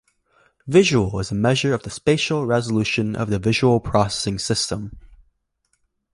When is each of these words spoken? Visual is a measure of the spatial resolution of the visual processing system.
Visual 0.65 1.19
is 1.19 1.29
a 1.29 1.35
measure 1.35 1.75
of 1.75 1.83
the 1.83 1.91
spatial 1.91 2.43
resolution 2.47 3.15
of 3.15 3.29
the 3.29 3.37
visual 3.37 3.79
processing 3.79 4.39
system. 4.39 4.97